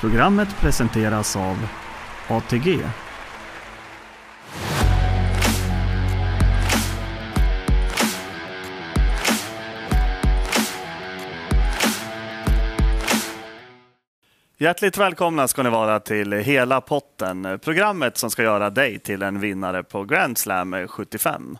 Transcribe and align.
Programmet 0.00 0.48
presenteras 0.60 1.36
av 1.36 1.68
ATG. 2.28 2.80
Hjärtligt 14.58 14.98
välkomna 14.98 15.48
ska 15.48 15.62
ni 15.62 15.70
vara 15.70 16.00
till 16.00 16.32
Hela 16.32 16.80
potten, 16.80 17.58
programmet 17.64 18.16
som 18.16 18.30
ska 18.30 18.42
göra 18.42 18.70
dig 18.70 18.98
till 18.98 19.22
en 19.22 19.40
vinnare 19.40 19.82
på 19.82 20.04
Grand 20.04 20.38
Slam 20.38 20.88
75. 20.88 21.58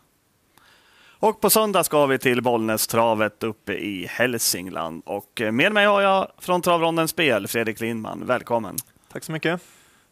Och 1.18 1.40
på 1.40 1.50
söndag 1.50 1.84
ska 1.84 2.06
vi 2.06 2.18
till 2.18 2.42
Bollnästravet 2.42 3.42
uppe 3.42 3.72
i 3.72 4.06
Hälsingland. 4.10 5.02
Och 5.06 5.42
med 5.52 5.72
mig 5.72 5.86
har 5.86 6.02
jag 6.02 6.28
från 6.38 6.62
Travrondens 6.62 7.10
spel, 7.10 7.48
Fredrik 7.48 7.80
Lindman. 7.80 8.22
Välkommen! 8.26 8.76
Tack 9.12 9.24
så 9.24 9.32
mycket. 9.32 9.60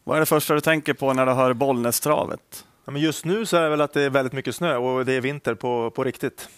Vad 0.03 0.15
är 0.15 0.19
det 0.19 0.25
första 0.25 0.53
du 0.53 0.61
tänker 0.61 0.93
på 0.93 1.13
när 1.13 1.25
du 1.25 1.31
hör 1.31 1.53
Bollnästravet? 1.53 2.65
Ja, 2.85 2.91
men 2.91 3.01
just 3.01 3.25
nu 3.25 3.45
så 3.45 3.57
är 3.57 3.63
det 3.63 3.69
väl 3.69 3.81
att 3.81 3.93
det 3.93 4.01
är 4.01 4.09
väldigt 4.09 4.33
mycket 4.33 4.55
snö 4.55 4.75
och 4.75 5.05
det 5.05 5.13
är 5.13 5.21
vinter 5.21 5.55
på, 5.55 5.91
på 5.91 6.03
riktigt. 6.03 6.49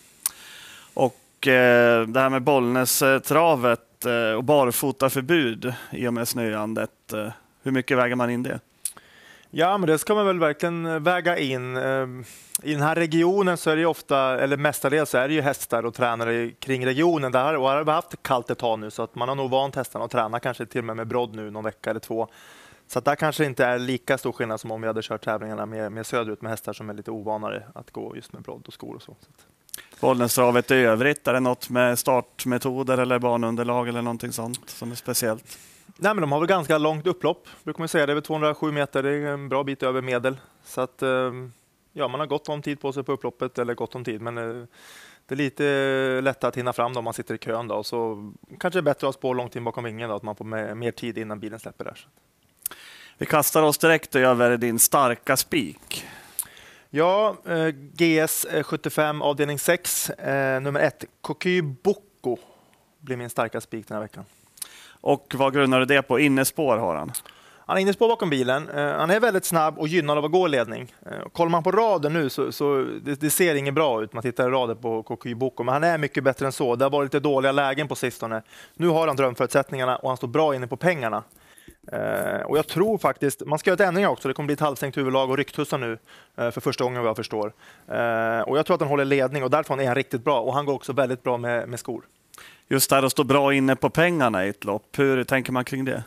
Och 0.93 1.47
eh, 1.47 2.07
det 2.07 2.19
här 2.19 2.29
med 2.29 2.41
Bollnästravet 2.41 4.05
eh, 4.05 4.37
och 4.37 4.43
barfotaförbud 4.43 5.73
i 5.91 6.07
och 6.07 6.13
med 6.13 6.27
snöandet. 6.27 7.13
Eh, 7.13 7.29
hur 7.63 7.71
mycket 7.71 7.97
väger 7.97 8.15
man 8.15 8.29
in 8.29 8.43
det? 8.43 8.59
Ja, 9.59 9.77
men 9.77 9.87
det 9.87 9.97
ska 9.97 10.15
man 10.15 10.25
väl 10.25 10.39
verkligen 10.39 10.85
eh, 10.85 10.99
väga 10.99 11.37
in. 11.37 11.77
Ehm, 11.77 12.23
I 12.63 12.73
den 12.73 12.81
här 12.81 12.95
regionen 12.95 13.57
så 13.57 13.69
är 13.69 13.75
det 13.75 13.85
ofta, 13.85 14.39
eller 14.39 14.57
mestadels 14.57 15.15
är 15.15 15.27
det 15.27 15.33
ju 15.33 15.41
hästar 15.41 15.85
och 15.85 15.93
tränare 15.93 16.51
kring 16.51 16.85
regionen. 16.85 17.31
Där, 17.31 17.55
och 17.55 17.69
här 17.69 17.75
har 17.75 17.83
vi 17.83 17.91
haft 17.91 18.23
kallt 18.23 18.49
ett 18.49 18.57
tag 18.57 18.79
nu 18.79 18.91
så 18.91 19.03
att 19.03 19.15
man 19.15 19.29
har 19.29 19.35
nog 19.35 19.49
vant 19.49 19.75
hästarna 19.75 20.05
att 20.05 20.11
träna 20.11 20.39
kanske 20.39 20.65
till 20.65 20.79
och 20.79 20.85
med 20.85 20.95
med 20.95 21.07
brodd 21.07 21.35
nu 21.35 21.51
någon 21.51 21.63
vecka 21.63 21.89
eller 21.89 21.99
två. 21.99 22.27
Så 22.87 22.99
att 22.99 23.05
där 23.05 23.15
kanske 23.15 23.45
inte 23.45 23.65
är 23.65 23.79
lika 23.79 24.17
stor 24.17 24.31
skillnad 24.31 24.59
som 24.59 24.71
om 24.71 24.81
vi 24.81 24.87
hade 24.87 25.01
kört 25.01 25.25
tävlingarna 25.25 25.65
med, 25.65 25.91
med 25.91 26.05
söderut 26.05 26.41
med 26.41 26.51
hästar 26.51 26.73
som 26.73 26.89
är 26.89 26.93
lite 26.93 27.11
ovanare 27.11 27.63
att 27.75 27.91
gå 27.91 28.15
just 28.15 28.33
med 28.33 28.41
brodd 28.41 28.63
och 28.67 28.73
skor 28.73 28.95
och 28.95 29.01
så. 29.01 29.15
Bollnästravet 29.99 30.71
i 30.71 30.75
övrigt, 30.75 31.27
är 31.27 31.33
det 31.33 31.39
något 31.39 31.69
med 31.69 31.99
startmetoder 31.99 32.97
eller 32.97 33.19
banunderlag 33.19 33.87
eller 33.87 34.01
någonting 34.01 34.31
sånt 34.31 34.69
som 34.69 34.91
är 34.91 34.95
speciellt? 34.95 35.57
Nej, 35.95 36.13
men 36.13 36.21
de 36.21 36.31
har 36.31 36.39
väl 36.39 36.47
ganska 36.47 36.77
långt 36.77 37.07
upplopp, 37.07 37.47
brukar 37.63 37.79
man 37.79 37.87
säga. 37.87 38.05
Det 38.05 38.11
är 38.11 38.15
väl 38.15 38.23
207 38.23 38.71
meter, 38.71 39.03
det 39.03 39.09
är 39.09 39.25
en 39.25 39.49
bra 39.49 39.63
bit 39.63 39.83
över 39.83 40.01
medel. 40.01 40.37
Så 40.63 40.81
att, 40.81 41.03
ja, 41.93 42.07
man 42.07 42.19
har 42.19 42.27
gott 42.27 42.49
om 42.49 42.61
tid 42.61 42.81
på 42.81 42.93
sig 42.93 43.03
på 43.03 43.11
upploppet, 43.11 43.59
eller 43.59 43.73
gott 43.73 43.95
om 43.95 44.03
tid, 44.03 44.21
men 44.21 44.67
det 45.27 45.35
är 45.35 45.37
lite 45.37 46.21
lättare 46.21 46.49
att 46.49 46.57
hinna 46.57 46.73
fram 46.73 46.93
då 46.93 46.99
om 46.99 47.03
man 47.03 47.13
sitter 47.13 47.35
i 47.35 47.37
kön. 47.37 47.67
Då, 47.67 47.83
så 47.83 48.31
kanske 48.59 48.77
det 48.77 48.81
är 48.81 48.81
bättre 48.81 49.07
att 49.07 49.13
ha 49.15 49.19
spår 49.19 49.35
långt 49.35 49.55
in 49.55 49.63
bakom 49.63 49.83
vingen, 49.83 50.09
då, 50.09 50.15
att 50.15 50.23
man 50.23 50.35
får 50.35 50.75
mer 50.75 50.91
tid 50.91 51.17
innan 51.17 51.39
bilen 51.39 51.59
släpper 51.59 51.85
där. 51.85 52.07
Vi 53.17 53.25
kastar 53.25 53.63
oss 53.63 53.77
direkt 53.77 54.15
över 54.15 54.57
din 54.57 54.79
starka 54.79 55.37
spik. 55.37 56.05
Ja, 56.89 57.35
eh, 57.45 57.67
GS 57.69 58.45
75 58.63 59.21
avdelning 59.21 59.59
6, 59.59 60.09
eh, 60.09 60.61
nummer 60.61 60.79
1, 60.79 61.05
Koky 61.21 61.61
Boko 61.61 62.37
blir 62.99 63.17
min 63.17 63.29
starka 63.29 63.61
spik 63.61 63.87
den 63.87 63.95
här 63.95 64.01
veckan. 64.01 64.25
Och 65.01 65.35
vad 65.37 65.53
grundar 65.53 65.79
du 65.79 65.85
det 65.85 66.01
på? 66.01 66.19
Innespår 66.19 66.77
har 66.77 66.95
han. 66.95 67.11
Han 67.67 67.77
är 67.77 67.81
innespår 67.81 68.07
bakom 68.07 68.29
bilen. 68.29 68.69
Eh, 68.69 68.91
han 68.91 69.09
är 69.09 69.19
väldigt 69.19 69.45
snabb 69.45 69.79
och 69.79 69.87
gynnad 69.87 70.17
av 70.17 70.25
att 70.25 70.31
gå 70.31 70.47
i 70.47 70.49
ledning. 70.49 70.93
Eh, 71.05 71.29
kollar 71.31 71.49
man 71.49 71.63
på 71.63 71.71
raden 71.71 72.13
nu 72.13 72.29
så, 72.29 72.51
så 72.51 72.87
det, 73.01 73.21
det, 73.21 73.29
ser 73.29 73.55
inget 73.55 73.73
bra 73.73 74.03
ut. 74.03 74.13
Man 74.13 74.23
tittar 74.23 74.47
i 74.47 74.51
raden 74.51 74.77
på 74.77 75.03
KKY 75.03 75.35
Boko, 75.35 75.63
men 75.63 75.73
han 75.73 75.83
är 75.83 75.97
mycket 75.97 76.23
bättre 76.23 76.45
än 76.45 76.51
så. 76.51 76.75
Det 76.75 76.85
har 76.85 76.89
varit 76.89 77.05
lite 77.05 77.19
dåliga 77.19 77.51
lägen 77.51 77.87
på 77.87 77.95
sistone. 77.95 78.41
Nu 78.73 78.87
har 78.87 79.07
han 79.07 79.15
drömförutsättningarna 79.15 79.95
och 79.95 80.09
han 80.09 80.17
står 80.17 80.27
bra 80.27 80.55
inne 80.55 80.67
på 80.67 80.77
pengarna. 80.77 81.23
Uh, 81.93 82.41
och 82.41 82.57
jag 82.57 82.67
tror 82.67 82.97
faktiskt, 82.97 83.45
man 83.45 83.59
ska 83.59 83.69
göra 83.69 83.75
ett 83.75 83.87
ändringar 83.87 84.09
också. 84.09 84.27
Det 84.27 84.33
kommer 84.33 84.47
bli 84.47 84.53
ett 84.53 84.59
halvstängt 84.59 84.97
huvudlag 84.97 85.29
och 85.29 85.37
rycktussar 85.37 85.77
nu 85.77 85.97
för 86.35 86.61
första 86.61 86.83
gången 86.83 87.01
vad 87.01 87.09
jag 87.09 87.15
förstår. 87.15 87.53
och 88.45 88.57
jag 88.57 88.65
tror 88.65 88.73
att 88.73 88.81
han 88.81 88.89
håller 88.89 89.05
ledning 89.05 89.43
och 89.43 89.49
därifrån 89.49 89.79
är 89.79 89.85
han 89.85 89.95
riktigt 89.95 90.23
bra 90.23 90.41
och 90.41 90.53
han 90.53 90.65
går 90.65 90.73
också 90.73 90.93
väldigt 90.93 91.23
bra 91.23 91.37
med, 91.37 91.69
med 91.69 91.79
skor 91.79 92.03
just 92.67 92.89
där 92.89 93.03
att 93.03 93.11
stå 93.11 93.23
bra 93.23 93.53
inne 93.53 93.75
på 93.75 93.89
pengarna 93.89 94.45
i 94.45 94.49
ett 94.49 94.63
lopp. 94.63 94.99
Hur 94.99 95.23
tänker 95.23 95.51
man 95.51 95.65
kring 95.65 95.85
det? 95.85 96.03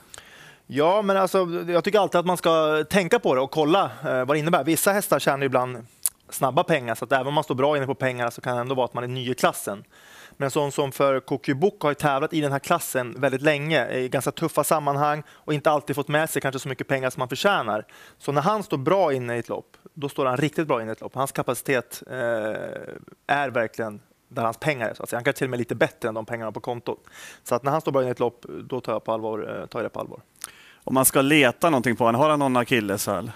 Ja, 0.67 1.03
men 1.03 1.17
alltså, 1.17 1.49
jag 1.69 1.85
tycker 1.85 1.99
alltid 1.99 2.19
att 2.19 2.27
man 2.27 2.37
ska 2.37 2.85
tänka 2.91 3.19
på 3.19 3.35
det 3.35 3.41
och 3.41 3.51
kolla 3.51 3.91
eh, 4.05 4.25
vad 4.25 4.29
det 4.29 4.39
innebär. 4.39 4.65
Vissa 4.65 4.93
hästar 4.93 5.19
tjänar 5.19 5.47
ibland 5.47 5.87
snabba 6.29 6.65
pengar, 6.65 6.95
så 6.95 7.05
att 7.05 7.13
även 7.13 7.27
om 7.27 7.35
man 7.35 7.45
står 7.45 7.55
bra 7.55 7.77
inne 7.77 7.87
på 7.87 7.95
pengarna 7.95 8.31
så 8.31 8.41
kan 8.41 8.55
det 8.55 8.61
ändå 8.61 8.75
vara 8.75 8.85
att 8.85 8.95
man 8.95 9.05
är 9.05 9.09
ny 9.09 9.31
i 9.31 9.35
klassen. 9.35 9.85
Men 10.37 10.51
sån 10.51 10.73
som 10.73 10.93
för 10.93 11.21
Kokybok 11.21 11.83
har 11.83 11.95
tävlat 11.95 12.33
i 12.33 12.41
den 12.41 12.53
här 12.53 12.59
klassen 12.59 13.21
väldigt 13.21 13.43
länge 13.43 13.91
i 13.91 14.09
ganska 14.09 14.31
tuffa 14.31 14.65
sammanhang 14.65 15.23
och 15.31 15.55
inte 15.55 15.71
alltid 15.71 15.97
fått 15.97 16.09
med 16.09 16.31
sig 16.31 16.43
kanske 16.43 16.59
så 16.59 16.69
mycket 16.69 16.89
pengar 16.89 17.11
som 17.11 17.21
han 17.21 17.29
förtjänar. 17.29 17.87
Så 18.19 18.33
när 18.33 18.43
han 18.43 18.63
står 18.63 18.79
bra 18.79 19.13
inne 19.13 19.37
i 19.37 19.39
ett 19.39 19.49
lopp, 19.49 19.77
då 19.95 20.09
står 20.09 20.27
han 20.27 20.37
riktigt 20.37 20.67
bra 20.67 20.83
inne 20.83 20.91
i 20.91 20.93
ett 20.93 21.01
lopp. 21.01 21.15
Hans 21.15 21.33
kapacitet 21.33 22.03
eh, 22.07 22.17
är 23.27 23.49
verkligen 23.49 24.01
där 24.31 24.43
hans 24.43 24.57
pengar 24.57 24.89
är. 24.89 24.95
Så 24.95 25.03
att 25.03 25.09
säga. 25.09 25.19
Han 25.19 25.25
kanske 25.25 25.39
till 25.39 25.47
och 25.47 25.51
med 25.51 25.59
lite 25.59 25.75
bättre 25.75 26.09
än 26.09 26.15
de 26.15 26.27
pengarna 26.27 26.53
på 26.53 26.61
kontot. 26.61 27.05
Så 27.45 27.55
att 27.55 27.63
när 27.63 27.73
han 27.73 27.81
står 27.81 27.93
bra 27.93 28.05
i 28.05 28.09
ett 28.09 28.21
lopp, 28.21 28.47
då 28.65 28.81
tar 28.81 28.93
jag, 28.93 29.05
på 29.05 29.13
allvar, 29.13 29.61
eh, 29.61 29.67
tar 29.67 29.79
jag 29.79 29.85
det 29.85 29.91
på 29.91 30.01
allvar. 30.01 30.21
Om 30.85 30.95
man 30.95 31.05
ska 31.05 31.23
leta 31.23 31.71
någonting 31.71 31.97
på 31.97 32.05
honom, 32.05 32.21
har 32.21 32.31
han 32.31 32.39
någon 32.39 32.57
akilleshäl? 32.57 33.31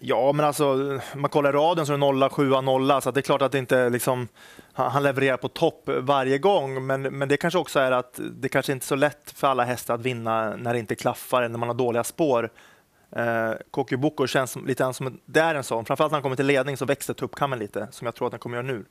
Ja, 0.00 0.32
men 0.32 0.46
alltså, 0.46 0.98
man 1.14 1.30
kollar 1.30 1.52
raden 1.52 1.86
så 1.86 1.92
är 1.92 1.94
det 1.94 2.00
nolla, 2.00 2.30
sjua, 2.30 2.60
nolla, 2.60 3.00
så 3.00 3.10
det 3.10 3.20
är 3.20 3.22
klart 3.22 3.42
att 3.42 3.52
det 3.52 3.58
inte 3.58 3.88
liksom, 3.88 4.28
han 4.72 5.02
levererar 5.02 5.36
på 5.36 5.48
topp 5.48 5.88
varje 5.98 6.38
gång. 6.38 6.86
Men, 6.86 7.02
men 7.02 7.28
det 7.28 7.36
kanske 7.36 7.58
också 7.58 7.80
är 7.80 7.92
att 7.92 8.20
det 8.32 8.48
kanske 8.48 8.72
inte 8.72 8.84
är 8.84 8.86
så 8.86 8.94
lätt 8.94 9.32
för 9.34 9.46
alla 9.46 9.64
hästar 9.64 9.94
att 9.94 10.00
vinna 10.00 10.56
när 10.56 10.72
det 10.72 10.78
inte 10.78 10.94
klaffar, 10.94 11.48
när 11.48 11.58
man 11.58 11.68
har 11.68 11.74
dåliga 11.74 12.04
spår. 12.04 12.50
Eh, 13.10 13.52
Kokyboko 13.70 14.26
känns 14.26 14.56
lite 14.56 14.92
som 14.92 15.20
det 15.26 15.40
är 15.40 15.54
en 15.54 15.64
sån. 15.64 15.84
Framförallt 15.84 16.12
när 16.12 16.16
han 16.16 16.22
kommer 16.22 16.36
till 16.36 16.46
ledning 16.46 16.76
så 16.76 16.84
växer 16.84 17.14
tuppkammen 17.14 17.58
lite, 17.58 17.88
som 17.90 18.04
jag 18.04 18.14
tror 18.14 18.26
att 18.26 18.32
den 18.32 18.40
kommer 18.40 18.56
göra 18.56 18.66
nu. 18.66 18.84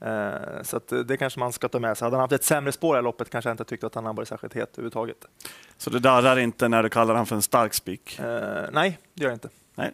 Eh, 0.00 0.62
så 0.62 0.80
det 1.02 1.16
kanske 1.16 1.40
man 1.40 1.52
ska 1.52 1.68
ta 1.68 1.78
med 1.78 1.98
sig. 1.98 2.06
Hade 2.06 2.16
han 2.16 2.20
haft 2.20 2.32
ett 2.32 2.44
sämre 2.44 2.72
spår 2.72 2.98
i 2.98 3.02
loppet 3.02 3.30
kanske 3.30 3.48
jag 3.48 3.54
inte 3.54 3.64
tyckt 3.64 3.84
att 3.84 3.94
han 3.94 4.06
har 4.06 4.14
varit 4.14 4.28
särskilt 4.28 4.54
het 4.54 4.70
överhuvudtaget. 4.72 5.16
Så 5.76 5.90
du 5.90 5.98
darrar 5.98 6.38
inte 6.38 6.68
när 6.68 6.82
du 6.82 6.88
kallar 6.88 7.14
honom 7.14 7.26
för 7.26 7.36
en 7.36 7.42
stark 7.42 7.74
spik? 7.74 8.18
Eh, 8.18 8.64
nej, 8.72 8.98
det 9.14 9.22
gör 9.22 9.30
jag 9.30 9.36
inte. 9.36 9.48
Nej. 9.74 9.92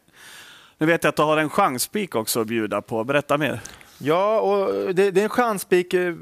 Nu 0.79 0.87
vet 0.87 1.05
jag 1.05 1.09
att 1.09 1.17
du 1.17 1.23
har 1.23 1.37
en 1.37 1.51
chansspik 1.51 2.15
också 2.15 2.41
att 2.41 2.47
bjuda 2.47 2.83
på. 2.83 3.05
Berätta 3.05 3.39
mer. 3.39 3.61
Ja, 4.05 4.41
och 4.41 4.95
det, 4.95 5.11
det 5.11 5.21
är 5.21 5.25
en 5.25 5.29
chanspik 5.29 5.95
eh, 5.95 6.15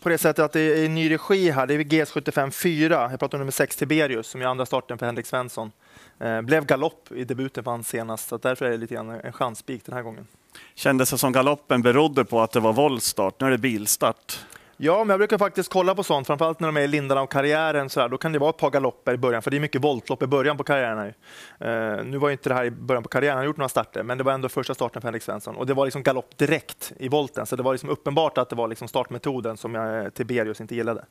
på 0.00 0.08
det 0.08 0.18
sättet 0.18 0.44
att 0.44 0.52
det 0.52 0.60
är 0.60 0.84
en 0.84 0.94
ny 0.94 1.10
regi 1.10 1.50
här. 1.50 1.66
Det 1.66 1.74
är 1.74 1.78
GS75 1.78 2.50
4. 2.50 3.08
Jag 3.10 3.20
pratar 3.20 3.38
om 3.38 3.40
nummer 3.40 3.52
6 3.52 3.76
Tiberius 3.76 4.26
som 4.26 4.42
är 4.42 4.46
andra 4.46 4.66
starten 4.66 4.98
för 4.98 5.06
Henrik 5.06 5.26
Svensson. 5.26 5.72
Eh, 6.18 6.42
blev 6.42 6.66
galopp 6.66 7.12
i 7.12 7.24
debuten 7.24 7.64
vann 7.64 7.84
senast, 7.84 8.28
så 8.28 8.36
därför 8.36 8.64
är 8.64 8.70
det 8.70 8.76
lite 8.76 8.94
grann 8.94 9.10
en 9.10 9.32
chansspik 9.32 9.84
den 9.84 9.94
här 9.94 10.02
gången. 10.02 10.26
Kändes 10.74 11.10
det 11.10 11.18
som 11.18 11.32
galoppen 11.32 11.82
berodde 11.82 12.24
på 12.24 12.40
att 12.40 12.52
det 12.52 12.60
var 12.60 12.72
voltstart? 12.72 13.40
Nu 13.40 13.46
är 13.46 13.50
det 13.50 13.58
bilstart. 13.58 14.38
Ja, 14.84 15.04
men 15.04 15.08
jag 15.08 15.20
brukar 15.20 15.38
faktiskt 15.38 15.68
kolla 15.68 15.94
på 15.94 16.02
sånt, 16.02 16.26
framförallt 16.26 16.60
när 16.60 16.68
de 16.68 16.76
är 16.76 16.80
i 16.80 16.88
lindarna 16.88 17.20
av 17.20 17.26
karriären. 17.26 17.90
Så 17.90 18.00
där, 18.00 18.08
då 18.08 18.18
kan 18.18 18.32
det 18.32 18.38
vara 18.38 18.50
ett 18.50 18.56
par 18.56 18.70
galopper 18.70 19.14
i 19.14 19.16
början, 19.16 19.42
för 19.42 19.50
det 19.50 19.56
är 19.56 19.60
mycket 19.60 19.84
voltlopp 19.84 20.22
i 20.22 20.26
början 20.26 20.56
på 20.56 20.64
karriären. 20.64 21.06
Uh, 21.06 22.04
nu 22.04 22.18
var 22.18 22.30
inte 22.30 22.48
det 22.48 22.54
här 22.54 22.64
i 22.64 22.70
början 22.70 23.02
på 23.02 23.08
karriären, 23.08 23.36
han 23.36 23.42
har 23.42 23.46
gjort 23.46 23.56
några 23.56 23.68
starter, 23.68 24.02
men 24.02 24.18
det 24.18 24.24
var 24.24 24.32
ändå 24.32 24.48
första 24.48 24.74
starten 24.74 25.02
för 25.02 25.08
Henrik 25.08 25.22
Svensson. 25.22 25.56
Och 25.56 25.66
det 25.66 25.74
var 25.74 25.84
liksom 25.84 26.02
galopp 26.02 26.38
direkt 26.38 26.92
i 26.96 27.08
volten, 27.08 27.46
så 27.46 27.56
det 27.56 27.62
var 27.62 27.72
liksom 27.72 27.88
uppenbart 27.88 28.38
att 28.38 28.48
det 28.48 28.56
var 28.56 28.68
liksom 28.68 28.88
startmetoden 28.88 29.56
som 29.56 29.74
jag, 29.74 30.04
eh, 30.04 30.10
Tiberius 30.10 30.60
inte 30.60 30.74
gillade. 30.74 31.04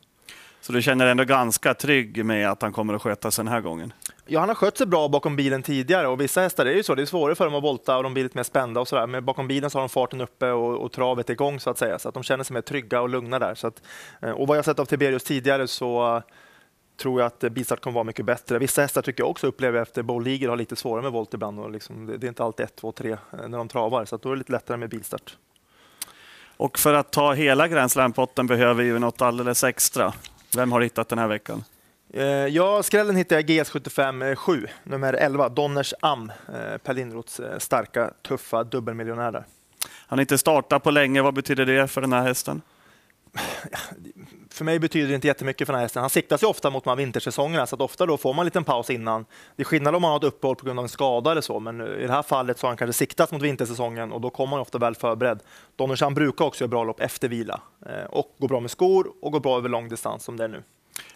Så 0.61 0.73
du 0.73 0.81
känner 0.81 1.05
dig 1.05 1.11
ändå 1.11 1.23
ganska 1.23 1.73
trygg 1.73 2.25
med 2.25 2.49
att 2.49 2.61
han 2.61 2.73
kommer 2.73 2.93
att 2.93 3.01
sköta 3.01 3.31
sig 3.31 3.43
den 3.43 3.53
här 3.53 3.61
gången? 3.61 3.93
Ja, 4.25 4.39
han 4.39 4.49
har 4.49 4.55
skött 4.55 4.77
sig 4.77 4.87
bra 4.87 5.07
bakom 5.07 5.35
bilen 5.35 5.63
tidigare 5.63 6.07
och 6.07 6.21
vissa 6.21 6.41
hästar 6.41 6.65
är 6.65 6.73
ju 6.73 6.83
så. 6.83 6.95
Det 6.95 7.01
är 7.01 7.05
svårare 7.05 7.35
för 7.35 7.45
dem 7.45 7.55
att 7.55 7.63
volta 7.63 7.97
och 7.97 8.03
de 8.03 8.13
blir 8.13 8.23
lite 8.23 8.37
mer 8.37 8.43
spända 8.43 8.81
och 8.81 8.87
sådär. 8.87 9.07
Men 9.07 9.25
bakom 9.25 9.47
bilen 9.47 9.69
så 9.69 9.77
har 9.77 9.81
de 9.81 9.89
farten 9.89 10.21
uppe 10.21 10.51
och, 10.51 10.77
och 10.77 10.91
travet 10.91 11.29
igång 11.29 11.59
så 11.59 11.69
att 11.69 11.77
säga. 11.77 11.99
Så 11.99 12.07
att 12.07 12.13
de 12.13 12.23
känner 12.23 12.43
sig 12.43 12.53
mer 12.53 12.61
trygga 12.61 13.01
och 13.01 13.09
lugna 13.09 13.39
där. 13.39 13.55
Så 13.55 13.67
att, 13.67 13.81
eh, 14.21 14.31
och 14.31 14.47
vad 14.47 14.57
jag 14.57 14.65
sett 14.65 14.79
av 14.79 14.85
Tiberius 14.85 15.23
tidigare 15.23 15.67
så 15.67 16.21
tror 16.97 17.21
jag 17.21 17.27
att 17.27 17.53
bilstart 17.53 17.81
kommer 17.81 17.95
vara 17.95 18.03
mycket 18.03 18.25
bättre. 18.25 18.59
Vissa 18.59 18.81
hästar 18.81 19.01
tycker 19.01 19.23
jag 19.23 19.29
också 19.29 19.47
upplever 19.47 19.81
efter 19.81 20.03
Bowl 20.03 20.23
League 20.23 20.49
har 20.49 20.57
lite 20.57 20.75
svårare 20.75 21.03
med 21.03 21.11
volt 21.11 21.33
ibland. 21.33 21.59
Och 21.59 21.71
liksom, 21.71 22.05
det, 22.05 22.17
det, 22.17 22.27
är 22.27 22.29
inte 22.29 22.43
alltid 22.43 22.65
ett, 22.65 22.75
två, 22.75 22.91
tre 22.91 23.11
eh, 23.11 23.17
när 23.47 23.57
de 23.57 23.67
travar. 23.67 24.05
Så 24.05 24.15
att 24.15 24.21
då 24.21 24.29
är 24.29 24.33
det 24.33 24.39
lite 24.39 24.51
lättare 24.51 24.77
med 24.77 24.89
bilstart. 24.89 25.37
Och 26.57 26.79
för 26.79 26.93
att 26.93 27.11
ta 27.11 27.33
hela 27.33 27.67
Grand 27.67 27.91
Slam-potten 27.91 28.47
behöver 28.47 28.83
vi 28.83 28.99
något 28.99 29.21
alldeles 29.21 29.63
extra. 29.63 30.13
Vem 30.55 30.71
har 30.71 30.81
hittat 30.81 31.09
den 31.09 31.19
här 31.19 31.27
veckan? 31.27 31.63
Eh, 32.13 32.25
ja, 32.25 32.83
skrällen 32.83 33.15
hittade 33.15 33.41
jag 33.41 33.49
GS75 33.49 34.35
7, 34.35 34.67
nummer 34.83 35.13
11, 35.13 35.49
Donners 35.49 35.93
Am, 35.99 36.31
eh, 36.47 36.77
Per 36.77 36.93
Lindroths 36.93 37.39
eh, 37.39 37.57
starka, 37.57 38.13
tuffa 38.21 38.63
dubbelmiljonär 38.63 39.31
där. 39.31 39.45
Han 40.07 40.19
har 40.19 40.21
inte 40.21 40.37
startat 40.37 40.83
på 40.83 40.91
länge. 40.91 41.21
Vad 41.21 41.33
betyder 41.33 41.65
det 41.65 41.87
för 41.87 42.01
den 42.01 42.13
här 42.13 42.23
hästen? 42.23 42.61
För 44.49 44.65
mig 44.65 44.79
betyder 44.79 45.07
det 45.07 45.15
inte 45.15 45.27
jättemycket 45.27 45.65
för 45.65 45.73
den 45.73 45.77
här 45.77 45.85
hästen. 45.85 46.01
Han 46.01 46.09
siktar 46.09 46.37
sig 46.37 46.47
ofta 46.47 46.69
mot 46.69 46.83
de 46.83 46.89
här 46.89 46.97
vintersäsongerna, 46.97 47.67
så 47.67 47.77
ofta 47.77 48.05
då 48.05 48.17
får 48.17 48.33
man 48.33 48.43
en 48.43 48.45
liten 48.45 48.63
paus 48.63 48.89
innan. 48.89 49.25
Det 49.55 49.63
är 49.63 49.65
skillnad 49.65 49.95
om 49.95 50.01
man 50.01 50.11
har 50.11 50.17
ett 50.17 50.23
uppehåll 50.23 50.55
på 50.55 50.65
grund 50.65 50.79
av 50.79 50.85
en 50.85 50.89
skada 50.89 51.31
eller 51.31 51.41
så, 51.41 51.59
men 51.59 51.81
i 51.81 52.07
det 52.07 52.13
här 52.13 52.23
fallet 52.23 52.59
så 52.59 52.67
har 52.67 52.69
han 52.69 52.77
kanske 52.77 52.93
siktat 52.93 53.31
mot 53.31 53.41
vintersäsongen 53.41 54.11
och 54.11 54.21
då 54.21 54.29
kommer 54.29 54.51
han 54.51 54.59
ofta 54.59 54.77
väl 54.77 54.95
förberedd. 54.95 55.39
Donnersson 55.75 56.13
brukar 56.13 56.45
också 56.45 56.63
göra 56.63 56.69
bra 56.69 56.83
lopp 56.83 56.99
efter 56.99 57.29
vila 57.29 57.61
och 58.09 58.35
gå 58.37 58.47
bra 58.47 58.59
med 58.59 58.71
skor 58.71 59.07
och 59.21 59.31
gå 59.31 59.39
bra 59.39 59.57
över 59.57 59.69
lång 59.69 59.89
distans 59.89 60.23
som 60.23 60.37
det 60.37 60.43
är 60.43 60.47
nu. 60.47 60.63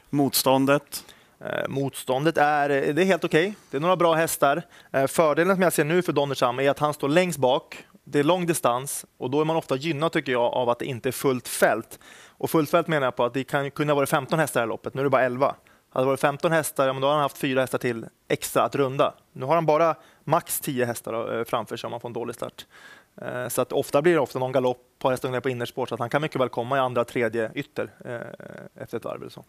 Motståndet? 0.10 1.04
Eh, 1.40 1.68
motståndet 1.68 2.38
är, 2.38 2.70
eh, 2.70 2.94
det 2.94 3.02
är 3.02 3.06
helt 3.06 3.24
okej. 3.24 3.48
Okay. 3.48 3.54
Det 3.72 3.78
är 3.78 3.82
några 3.82 3.96
bra 3.96 4.14
hästar. 4.14 4.64
Eh, 4.92 5.08
fördelen 5.08 5.56
som 5.56 5.62
jag 5.62 5.74
ser 5.74 5.84
nu 5.84 6.02
för 6.02 6.14
Donnersham 6.14 6.60
är 6.60 6.70
att 6.70 6.80
han 6.80 6.94
står 6.94 7.10
längst 7.10 7.40
bak. 7.40 7.86
Det 8.04 8.20
är 8.20 8.24
lång 8.24 8.46
distans 8.46 9.06
och 9.18 9.30
då 9.30 9.42
är 9.42 9.46
man 9.46 9.56
ofta 9.56 9.76
gynnad 9.76 10.12
tycker 10.12 10.32
jag 10.32 10.54
av 10.54 10.70
att 10.70 10.80
det 10.80 10.86
inte 10.86 11.10
är 11.10 11.12
fullt 11.12 11.48
fält. 11.48 12.00
Och 12.38 12.50
fullt 12.50 12.70
fält 12.70 12.88
menar 12.88 13.08
jag 13.08 13.16
på 13.16 13.26
att 13.26 13.34
det 13.34 13.44
kan 13.44 13.72
kunna 13.72 13.96
vara 13.96 14.06
15 14.06 14.40
hästar 14.40 14.64
i 14.64 14.68
loppet. 14.68 14.94
Nu 14.94 15.02
är 15.02 15.04
det 15.04 15.10
bara 15.10 15.24
11. 15.24 15.56
Hade 15.90 16.06
det 16.06 16.08
varit 16.08 16.20
15 16.20 16.52
hästar, 16.52 16.88
ja, 16.88 16.94
men 16.94 17.02
då 17.02 17.08
har 17.08 17.14
han 17.14 17.22
haft 17.22 17.38
fyra 17.38 17.62
hästar 17.62 17.78
till 17.78 18.06
extra 18.28 18.64
att 18.64 18.76
runda. 18.76 19.14
Nu 19.36 19.46
har 19.46 19.56
han 19.56 19.66
bara 19.66 19.96
max 20.24 20.60
10 20.60 20.86
hästar 20.86 21.44
framför 21.44 21.78
sig 21.78 21.88
om 21.88 21.94
han 21.94 22.02
får 22.02 22.10
en 22.10 22.14
dålig 22.14 22.36
start. 22.36 22.66
Eh, 23.22 23.48
så 23.48 23.62
att 23.62 23.72
ofta 23.72 24.02
blir 24.02 24.14
det 24.14 24.20
ofta 24.20 24.40
någon 24.40 24.52
galopp, 24.52 24.82
par 25.00 25.12
hästar 25.12 25.30
ner 25.30 25.40
på 25.40 25.50
innerspår, 25.50 25.86
så 25.86 25.94
att 25.94 26.00
han 26.00 26.10
kan 26.10 26.22
mycket 26.22 26.42
väl 26.42 26.50
komma 26.50 26.78
i 26.78 26.80
andra, 26.80 27.06
tredje 27.06 27.52
ytter 27.56 27.90
eh, 28.06 28.84
efter 28.84 28.98
ett 28.98 29.04
varv 29.04 29.22
eller 29.22 29.32
så. 29.32 29.44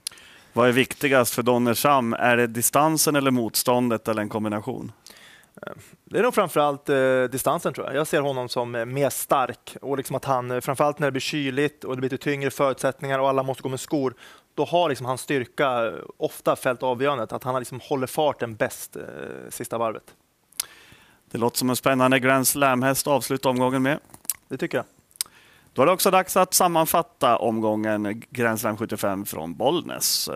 Vad 0.53 0.69
är 0.69 0.73
viktigast 0.73 1.35
för 1.35 1.43
Donnersham? 1.43 2.13
Är 2.13 2.37
det 2.37 2.47
distansen 2.47 3.17
eller 3.17 3.31
motståndet 3.31 4.09
eller 4.09 4.23
en 4.23 4.29
kombination? 4.29 4.93
Eh, 5.63 5.73
det 6.05 6.19
är 6.19 6.23
nog 6.23 6.35
framförallt 6.35 6.89
eh, 6.89 7.23
distansen 7.23 7.73
tror 7.73 7.87
jag. 7.87 7.97
Jag 7.97 8.07
ser 8.07 8.21
honom 8.21 8.49
som 8.49 8.71
mer 8.71 9.11
stark 9.11 9.77
och 9.81 9.97
liksom 9.97 10.17
att 10.17 10.25
han, 10.25 10.63
framförallt 10.63 10.99
när 10.99 11.07
det 11.07 11.13
blir 11.13 11.21
kyligt 11.21 11.85
och 11.85 11.97
det 11.97 12.01
blir 12.01 12.11
lite 12.11 12.25
tyngre 12.25 12.51
förutsättningar 12.51 13.19
och 13.19 13.29
alla 13.29 13.43
måste 13.43 13.63
gå 13.63 13.69
med 13.69 13.81
skor, 13.81 14.15
då 14.57 14.65
har 14.65 14.89
liksom 14.89 15.07
hans 15.07 15.21
styrka 15.21 15.93
ofta 16.17 16.57
fällt 16.57 16.83
avgörandet, 16.83 17.33
att 17.33 17.45
han 17.45 17.59
liksom 17.59 17.81
håller 17.83 18.07
farten 18.07 18.55
bäst 18.55 18.97
eh, 18.97 19.03
sista 19.51 19.79
varvet. 19.79 20.15
Det 21.31 21.39
låter 21.39 21.59
som 21.59 21.71
en 21.71 21.77
spännande 21.77 22.19
Grand 22.19 22.47
Slam-häst 22.47 23.07
att 23.07 23.13
avsluta 23.13 23.49
omgången 23.49 23.83
med. 23.83 23.99
Det 24.49 24.57
tycker 24.57 24.79
jag. 24.79 24.85
Då 25.73 25.83
är 25.83 25.87
det 25.87 25.93
också 25.93 26.11
dags 26.11 26.37
att 26.37 26.55
sammanfatta 26.55 27.37
omgången 27.37 28.23
Grand 28.31 28.61
Slam 28.61 28.77
75 28.77 29.25
från 29.27 29.55
Bollnäs. 29.55 30.31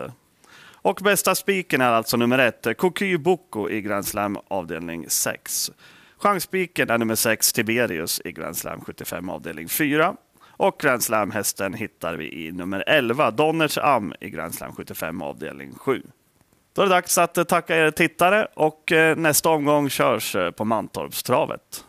Och 0.83 0.99
bästa 1.03 1.35
spiken 1.35 1.81
är 1.81 1.91
alltså 1.91 2.17
nummer 2.17 2.39
ett, 2.39 2.77
Koky 2.77 3.17
Boko 3.17 3.69
i 3.69 3.81
Grand 3.81 4.07
Slam 4.07 4.37
avdelning 4.47 5.05
6. 5.09 5.71
Chansspiken 6.17 6.89
är 6.89 6.97
nummer 6.97 7.15
6, 7.15 7.53
Tiberius 7.53 8.21
i 8.25 8.31
Grand 8.31 8.57
Slam 8.57 8.81
75 8.81 9.29
avdelning 9.29 9.69
4. 9.69 10.15
Och 10.61 10.77
Grand 10.77 11.03
Slam-hästen 11.03 11.73
hittar 11.73 12.15
vi 12.15 12.45
i 12.45 12.51
nummer 12.51 12.83
11, 12.87 13.31
Donners 13.31 13.77
Am 13.77 14.13
i 14.19 14.29
Grand 14.29 14.55
Slam 14.55 14.71
75 14.75 15.21
avdelning 15.21 15.73
7. 15.73 16.03
Då 16.73 16.81
är 16.81 16.85
det 16.85 16.91
dags 16.91 17.17
att 17.17 17.37
eh, 17.37 17.43
tacka 17.43 17.77
er 17.77 17.91
tittare 17.91 18.47
och 18.53 18.91
eh, 18.91 19.17
nästa 19.17 19.49
omgång 19.49 19.89
körs 19.89 20.35
eh, 20.35 20.51
på 20.51 20.65
Mantorpstravet. 20.65 21.85